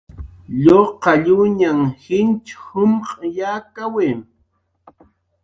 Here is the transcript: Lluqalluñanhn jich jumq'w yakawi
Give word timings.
Lluqalluñanhn 0.63 1.81
jich 2.03 2.45
jumq'w 2.63 3.17
yakawi 3.37 4.09